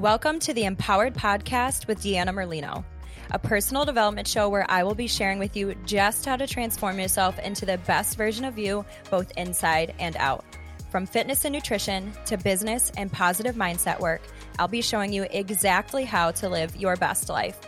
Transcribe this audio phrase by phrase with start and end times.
[0.00, 2.84] Welcome to the Empowered Podcast with Deanna Merlino,
[3.32, 6.98] a personal development show where I will be sharing with you just how to transform
[6.98, 10.42] yourself into the best version of you, both inside and out.
[10.90, 14.22] From fitness and nutrition to business and positive mindset work,
[14.58, 17.60] I'll be showing you exactly how to live your best life.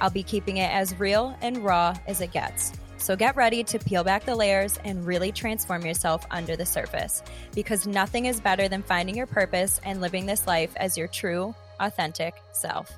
[0.00, 2.72] I'll be keeping it as real and raw as it gets.
[2.96, 7.22] So get ready to peel back the layers and really transform yourself under the surface
[7.54, 11.54] because nothing is better than finding your purpose and living this life as your true,
[11.80, 12.92] authentic self.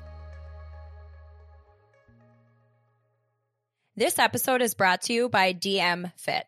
[3.95, 6.45] This episode is brought to you by DM Fit.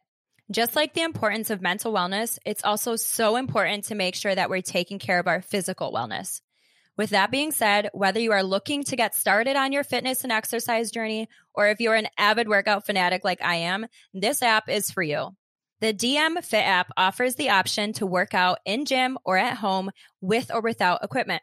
[0.51, 4.49] Just like the importance of mental wellness, it's also so important to make sure that
[4.49, 6.41] we're taking care of our physical wellness.
[6.95, 10.31] With that being said, whether you are looking to get started on your fitness and
[10.31, 14.91] exercise journey, or if you're an avid workout fanatic like I am, this app is
[14.91, 15.35] for you.
[15.81, 19.91] The DM Fit app offers the option to work out in gym or at home
[20.21, 21.41] with or without equipment.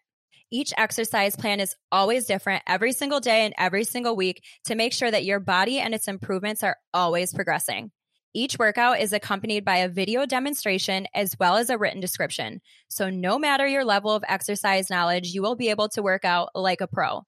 [0.52, 4.92] Each exercise plan is always different every single day and every single week to make
[4.92, 7.92] sure that your body and its improvements are always progressing.
[8.34, 12.60] Each workout is accompanied by a video demonstration as well as a written description.
[12.88, 16.50] So, no matter your level of exercise knowledge, you will be able to work out
[16.54, 17.22] like a pro.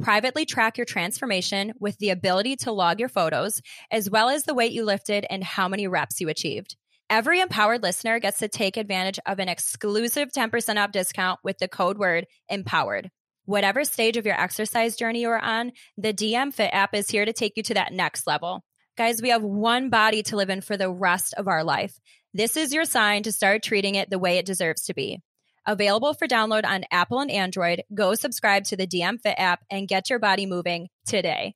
[0.00, 4.54] Privately track your transformation with the ability to log your photos, as well as the
[4.54, 6.76] weight you lifted and how many reps you achieved.
[7.10, 11.66] Every empowered listener gets to take advantage of an exclusive 10% off discount with the
[11.66, 13.10] code word empowered.
[13.46, 17.24] Whatever stage of your exercise journey you are on, the DM Fit app is here
[17.24, 18.62] to take you to that next level.
[18.98, 21.98] Guys, we have one body to live in for the rest of our life.
[22.34, 25.22] This is your sign to start treating it the way it deserves to be.
[25.64, 29.88] Available for download on Apple and Android, go subscribe to the DM Fit app and
[29.88, 31.54] get your body moving today.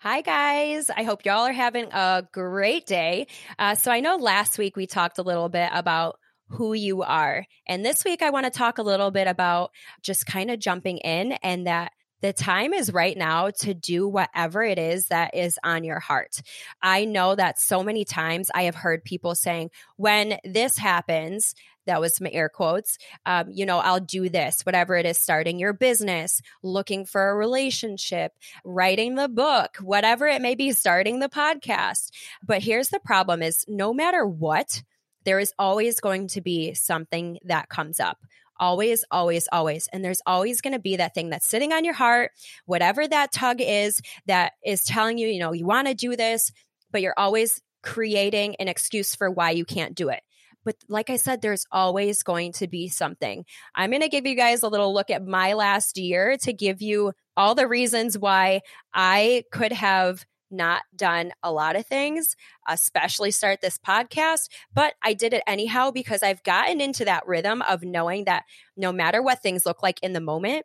[0.00, 0.90] Hi, guys.
[0.90, 3.26] I hope y'all are having a great day.
[3.58, 7.44] Uh, so, I know last week we talked a little bit about who you are.
[7.66, 10.98] And this week, I want to talk a little bit about just kind of jumping
[10.98, 11.90] in and that
[12.20, 16.42] the time is right now to do whatever it is that is on your heart.
[16.80, 21.54] I know that so many times I have heard people saying, when this happens,
[21.88, 25.58] that was some air quotes um, you know i'll do this whatever it is starting
[25.58, 28.32] your business looking for a relationship
[28.64, 32.10] writing the book whatever it may be starting the podcast
[32.42, 34.82] but here's the problem is no matter what
[35.24, 38.18] there is always going to be something that comes up
[38.60, 39.88] always, always, always.
[39.92, 42.32] And there's always going to be that thing that's sitting on your heart,
[42.66, 46.50] whatever that tug is that is telling you, you know, you want to do this,
[46.90, 50.20] but you're always creating an excuse for why you can't do it.
[50.64, 53.44] But like I said, there's always going to be something.
[53.74, 56.82] I'm going to give you guys a little look at my last year to give
[56.82, 62.34] you all the reasons why I could have not done a lot of things,
[62.66, 67.62] especially start this podcast, but I did it anyhow because I've gotten into that rhythm
[67.62, 68.44] of knowing that
[68.76, 70.64] no matter what things look like in the moment,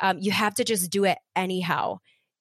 [0.00, 1.98] um, you have to just do it anyhow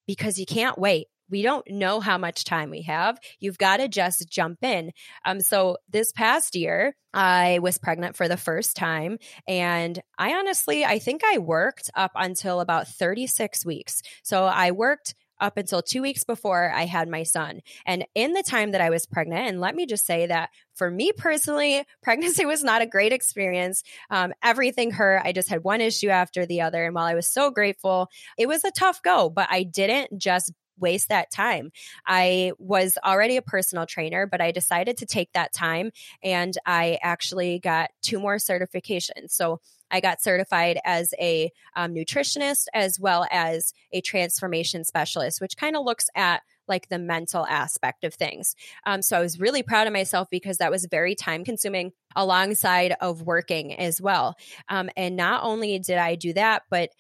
[0.08, 3.20] because you can't wait we don't know how much time we have.
[3.40, 4.92] You've got to just jump in.
[5.26, 9.18] Um, so this past year, I was pregnant for the first time.
[9.48, 14.02] And I honestly, I think I worked up until about 36 weeks.
[14.24, 17.62] So I worked up until two weeks before I had my son.
[17.86, 20.90] And in the time that I was pregnant, and let me just say that for
[20.90, 23.84] me personally, pregnancy was not a great experience.
[24.10, 25.22] Um, everything hurt.
[25.24, 26.86] I just had one issue after the other.
[26.86, 30.52] And while I was so grateful, it was a tough go, but I didn't just
[30.80, 31.72] waste that time.
[32.06, 35.92] I was already a personal trainer, but I decided to take that time
[36.24, 39.32] and I actually got two more certifications.
[39.32, 39.60] So
[39.92, 45.76] I got certified as a um, nutritionist as well as a transformation specialist, which kind
[45.76, 48.56] of looks at like the mental aspect of things.
[48.86, 52.96] Um, so I was really proud of myself because that was very time consuming alongside
[53.02, 54.36] of working as well.
[54.70, 56.92] Um, and not only did I do that, but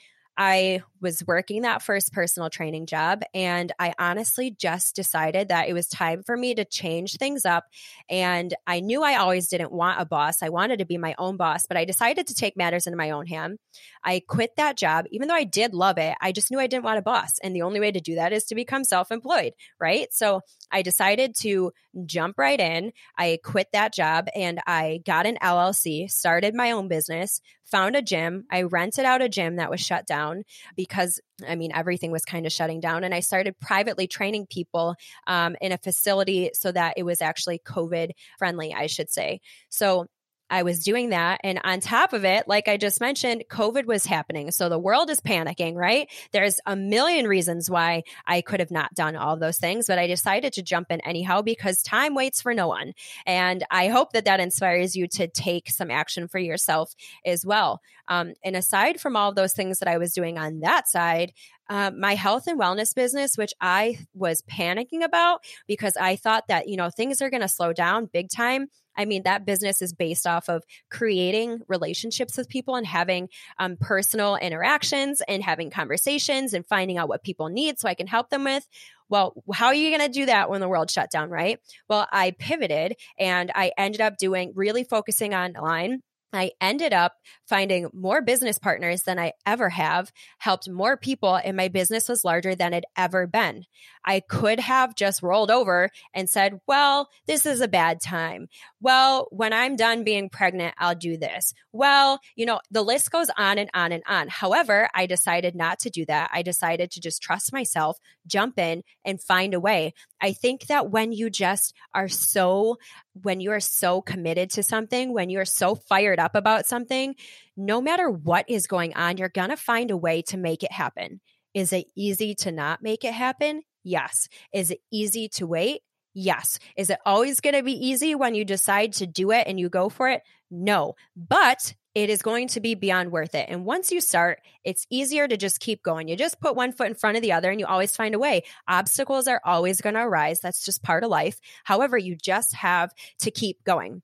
[0.41, 3.23] I was working that first personal training job.
[3.33, 7.66] And I honestly just decided that it was time for me to change things up.
[8.09, 10.41] And I knew I always didn't want a boss.
[10.41, 13.09] I wanted to be my own boss, but I decided to take matters into my
[13.12, 13.59] own hand.
[14.01, 16.15] I quit that job, even though I did love it.
[16.21, 17.38] I just knew I didn't want a boss.
[17.44, 20.07] And the only way to do that is to become self employed, right?
[20.13, 21.71] So I decided to
[22.06, 22.92] jump right in.
[23.18, 28.01] I quit that job and I got an LLC, started my own business, found a
[28.01, 28.45] gym.
[28.51, 30.44] I rented out a gym that was shut down
[30.75, 33.04] because, I mean, everything was kind of shutting down.
[33.04, 34.95] And I started privately training people
[35.27, 39.42] um, in a facility so that it was actually COVID friendly, I should say.
[39.69, 40.07] So
[40.50, 41.42] I was doing that.
[41.44, 44.51] And on top of it, like I just mentioned, COVID was happening.
[44.51, 46.10] So the world is panicking, right?
[46.31, 50.07] There's a million reasons why I could have not done all those things, but I
[50.07, 52.94] decided to jump in anyhow because time waits for no one.
[53.25, 56.94] And I hope that that inspires you to take some action for yourself
[57.25, 57.81] as well.
[58.07, 61.31] Um, and aside from all those things that I was doing on that side,
[61.69, 66.68] uh, my health and wellness business, which I was panicking about because I thought that,
[66.68, 68.68] you know, things are going to slow down big time.
[69.00, 73.78] I mean, that business is based off of creating relationships with people and having um,
[73.80, 78.30] personal interactions and having conversations and finding out what people need so I can help
[78.30, 78.68] them with.
[79.07, 81.60] Well, how are you going to do that when the world shut down, right?
[81.88, 87.13] Well, I pivoted and I ended up doing really focusing online I ended up
[87.48, 92.24] finding more business partners than I ever have, helped more people, and my business was
[92.24, 93.66] larger than it ever been.
[94.06, 98.48] I could have just rolled over and said, Well, this is a bad time.
[98.81, 101.54] Well, when I'm done being pregnant, I'll do this.
[101.74, 104.30] Well, you know, the list goes on and on and on.
[104.30, 106.30] However, I decided not to do that.
[106.34, 109.94] I decided to just trust myself, jump in, and find a way.
[110.22, 112.78] I think that when you just are so,
[113.22, 117.16] when you are so committed to something, when you are so fired up about something,
[117.58, 120.72] no matter what is going on, you're going to find a way to make it
[120.72, 121.20] happen.
[121.54, 123.64] Is it easy to not make it happen?
[123.84, 124.30] Yes.
[124.54, 125.81] Is it easy to wait?
[126.21, 126.60] Yes.
[126.75, 129.69] Is it always going to be easy when you decide to do it and you
[129.69, 130.21] go for it?
[130.51, 130.95] No.
[131.16, 133.45] But it is going to be beyond worth it.
[133.48, 136.10] And once you start, it's easier to just keep going.
[136.10, 138.19] You just put one foot in front of the other and you always find a
[138.19, 138.44] way.
[138.68, 140.42] Obstacles are always going to arise.
[140.42, 141.39] That's just part of life.
[141.63, 144.01] However, you just have to keep going.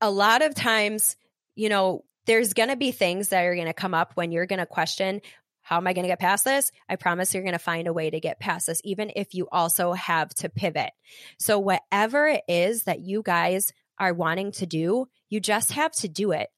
[0.00, 1.16] A lot of times,
[1.56, 4.46] you know, there's going to be things that are going to come up when you're
[4.46, 5.20] going to question
[5.66, 6.70] how am I going to get past this?
[6.88, 9.48] I promise you're going to find a way to get past this, even if you
[9.50, 10.92] also have to pivot.
[11.40, 16.08] So, whatever it is that you guys are wanting to do, you just have to
[16.08, 16.50] do it.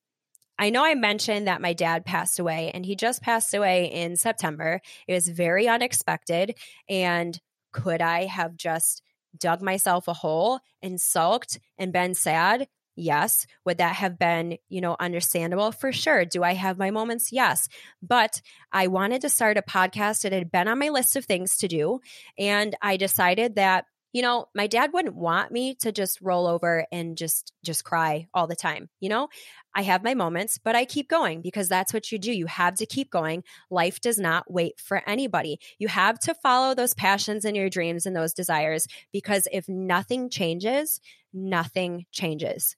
[0.58, 4.14] I know I mentioned that my dad passed away and he just passed away in
[4.16, 4.82] September.
[5.06, 6.58] It was very unexpected.
[6.86, 7.40] And
[7.72, 9.00] could I have just
[9.38, 12.68] dug myself a hole and sulked and been sad?
[12.98, 13.46] Yes.
[13.64, 15.70] Would that have been, you know, understandable?
[15.70, 16.24] For sure.
[16.24, 17.30] Do I have my moments?
[17.32, 17.68] Yes.
[18.02, 18.42] But
[18.72, 20.24] I wanted to start a podcast.
[20.24, 22.00] It had been on my list of things to do.
[22.38, 23.84] And I decided that
[24.14, 28.26] you know my dad wouldn't want me to just roll over and just just cry
[28.32, 29.28] all the time you know
[29.74, 32.74] i have my moments but i keep going because that's what you do you have
[32.74, 37.44] to keep going life does not wait for anybody you have to follow those passions
[37.44, 41.00] and your dreams and those desires because if nothing changes
[41.34, 42.77] nothing changes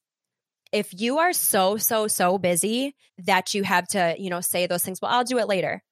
[0.73, 4.83] if you are so so so busy that you have to you know say those
[4.83, 5.83] things well i'll do it later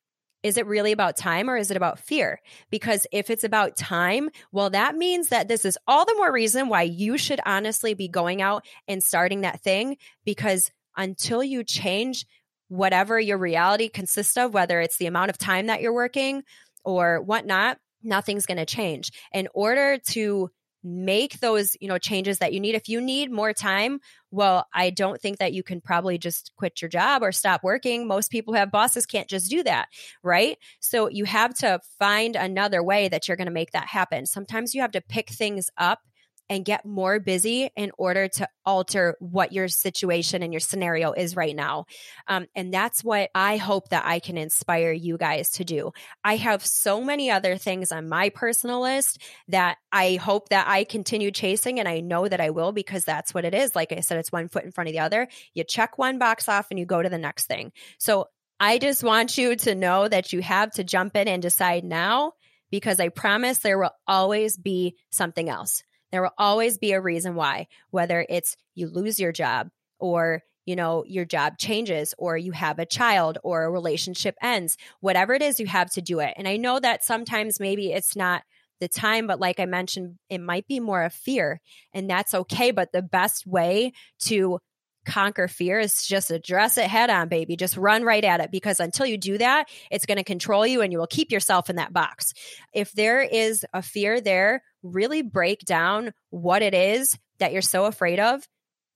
[0.43, 2.41] is it really about time or is it about fear?
[2.71, 6.69] Because if it's about time, well, that means that this is all the more reason
[6.69, 9.97] why you should honestly be going out and starting that thing.
[10.25, 12.25] Because until you change
[12.69, 16.45] whatever your reality consists of, whether it's the amount of time that you're working
[16.85, 19.11] or whatnot, nothing's going to change.
[19.33, 20.51] In order to
[20.83, 22.75] make those you know changes that you need.
[22.75, 26.83] If you need more time well i don't think that you can probably just quit
[26.83, 28.07] your job or stop working.
[28.07, 29.89] Most people who have bosses can't just do that
[30.23, 30.59] right?
[30.81, 34.27] So you have to find another way that you're going to make that happen.
[34.27, 36.01] Sometimes you have to pick things up
[36.49, 41.37] and get more busy in order to alter what your situation and your scenario is
[41.37, 41.85] right now.
[42.27, 45.93] Um, and that's what I hope that I can inspire you guys to do.
[46.25, 50.85] I have so many other things on my personal list that I hope that I
[50.85, 53.77] continue chasing, and I know that I will because that's what it is.
[53.77, 55.29] Like I said, it's one foot in front of the other.
[55.55, 57.73] You check one box off and you go to the next thing.
[57.99, 58.27] So
[58.61, 62.33] I just want you to know that you have to jump in and decide now
[62.71, 65.83] because I promise there will always be something else.
[66.11, 70.77] There will always be a reason why, whether it's you lose your job or you
[70.77, 75.41] know your job changes or you have a child or a relationship ends whatever it
[75.41, 76.35] is you have to do it.
[76.37, 78.43] And i know that sometimes maybe it's not
[78.81, 81.61] the time but like i mentioned it might be more of fear
[81.93, 84.61] and that's okay but the best way to
[85.09, 87.57] conquer fear is just address it head on, baby.
[87.57, 90.83] Just run right at it because until you do that, it's going to control you
[90.83, 92.33] and you will keep yourself in that box.
[92.73, 97.87] If there is a fear there, really break down what it is that you're so
[97.87, 98.47] afraid of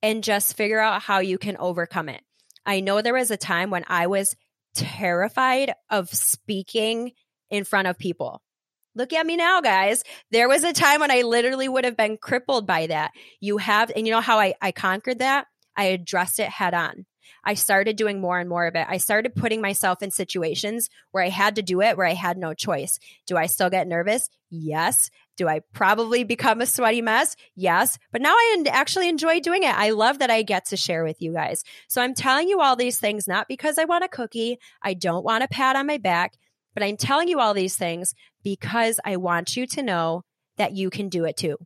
[0.03, 2.21] and just figure out how you can overcome it.
[2.67, 4.37] I know there was a time when I was
[4.75, 7.13] terrified of speaking
[7.51, 8.43] in front of people.
[8.95, 10.05] Look at me now, guys.
[10.31, 13.13] There was a time when I literally would have been crippled by that.
[13.41, 15.47] You have, and you know how I, I conquered that?
[15.77, 17.07] I addressed it head on.
[17.45, 18.87] I started doing more and more of it.
[18.89, 22.37] I started putting myself in situations where I had to do it, where I had
[22.37, 22.99] no choice.
[23.27, 24.29] Do I still get nervous?
[24.51, 25.11] Yes.
[25.37, 27.35] Do I probably become a sweaty mess?
[27.57, 27.99] Yes.
[28.13, 29.75] But now I actually enjoy doing it.
[29.75, 31.65] I love that I get to share with you guys.
[31.89, 34.59] So I'm telling you all these things not because I want a cookie.
[34.83, 36.35] I don't want a pat on my back,
[36.75, 38.15] but I'm telling you all these things
[38.45, 40.23] because I want you to know
[40.59, 41.57] that you can do it too.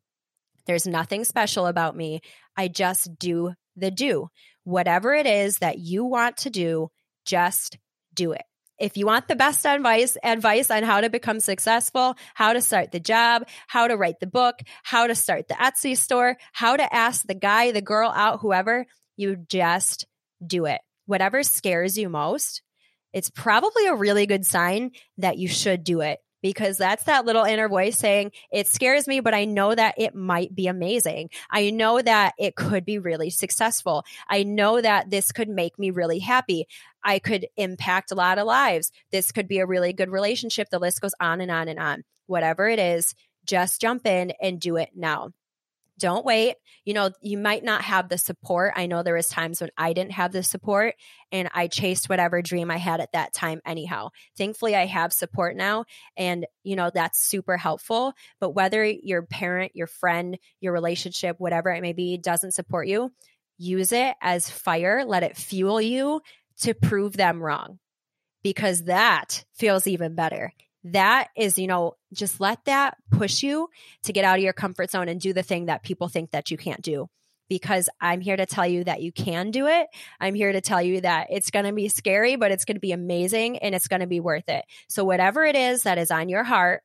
[0.67, 2.21] There's nothing special about me.
[2.57, 4.29] I just do the do.
[4.65, 6.91] Whatever it is that you want to do,
[7.25, 7.79] just
[8.15, 8.43] do it.
[8.79, 12.93] If you want the best advice, advice on how to become successful, how to start
[12.93, 16.95] the job, how to write the book, how to start the Etsy store, how to
[16.95, 18.85] ask the guy, the girl out, whoever,
[19.17, 20.07] you just
[20.47, 20.81] do it.
[21.07, 22.61] Whatever scares you most,
[23.15, 27.45] it's probably a really good sign that you should do it because that's that little
[27.45, 31.31] inner voice saying, it scares me, but I know that it might be amazing.
[31.51, 34.05] I know that it could be really successful.
[34.29, 36.67] I know that this could make me really happy.
[37.03, 38.91] I could impact a lot of lives.
[39.11, 40.69] This could be a really good relationship.
[40.71, 42.05] The list goes on and on and on.
[42.27, 43.15] Whatever it is,
[43.45, 45.31] just jump in and do it now
[45.99, 46.57] don't wait.
[46.85, 48.75] You know, you might not have the support.
[48.77, 50.95] I know there was times when I didn't have the support
[51.33, 54.11] and I chased whatever dream I had at that time anyhow.
[54.37, 55.85] Thankfully, I have support now
[56.17, 61.71] and you know, that's super helpful, but whether your parent, your friend, your relationship, whatever
[61.71, 63.13] it may be doesn't support you,
[63.59, 66.21] use it as fire, let it fuel you
[66.61, 67.79] to prove them wrong.
[68.43, 70.53] Because that feels even better
[70.93, 73.69] that is, you know, just let that push you
[74.05, 76.51] to get out of your comfort zone and do the thing that people think that
[76.51, 77.09] you can't do.
[77.49, 79.87] Because I'm here to tell you that you can do it.
[80.21, 82.81] I'm here to tell you that it's going to be scary, but it's going to
[82.81, 84.65] be amazing and it's going to be worth it.
[84.89, 86.83] So, whatever it is that is on your heart,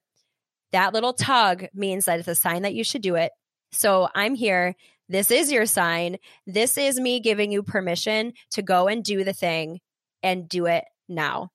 [0.71, 3.31] that little tug means that it's a sign that you should do it.
[3.71, 4.75] So, I'm here.
[5.09, 6.17] This is your sign.
[6.45, 9.79] This is me giving you permission to go and do the thing
[10.21, 11.49] and do it now.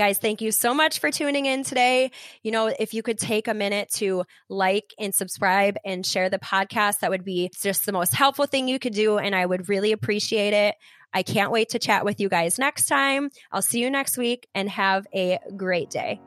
[0.00, 2.10] Guys, thank you so much for tuning in today.
[2.42, 6.38] You know, if you could take a minute to like and subscribe and share the
[6.38, 9.18] podcast, that would be just the most helpful thing you could do.
[9.18, 10.74] And I would really appreciate it.
[11.12, 13.28] I can't wait to chat with you guys next time.
[13.52, 16.18] I'll see you next week and have a great day.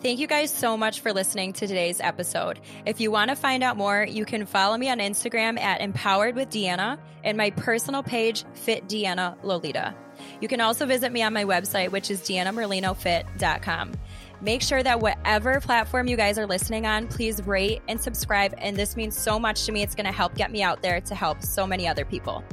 [0.00, 2.60] Thank you guys so much for listening to today's episode.
[2.86, 6.36] If you want to find out more, you can follow me on Instagram at Empowered
[6.36, 9.96] with Deanna and my personal page, Fit Deanna Lolita.
[10.40, 13.92] You can also visit me on my website, which is deannamerlinofit.com.
[14.40, 18.54] Make sure that whatever platform you guys are listening on, please rate and subscribe.
[18.58, 19.82] And this means so much to me.
[19.82, 22.44] It's going to help get me out there to help so many other people.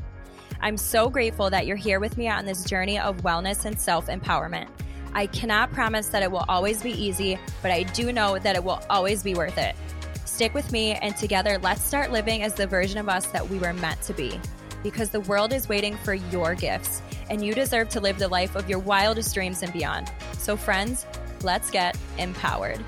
[0.62, 4.08] I'm so grateful that you're here with me on this journey of wellness and self
[4.08, 4.70] empowerment.
[5.14, 8.64] I cannot promise that it will always be easy, but I do know that it
[8.64, 9.76] will always be worth it.
[10.26, 13.60] Stick with me, and together, let's start living as the version of us that we
[13.60, 14.40] were meant to be.
[14.84, 18.56] Because the world is waiting for your gifts and you deserve to live the life
[18.56, 20.12] of your wildest dreams and beyond.
[20.38, 21.06] So, friends,
[21.44, 22.80] let's get empowered.